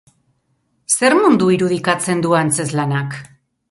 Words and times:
Zer 0.95 1.17
mundu 1.19 1.51
irudikatzen 1.59 2.27
du 2.27 2.37
antzezlanak? 2.43 3.25